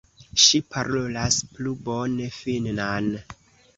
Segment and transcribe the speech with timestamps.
[0.43, 3.13] Ŝi parolas plu bone finnan.